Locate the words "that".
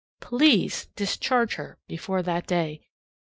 2.23-2.47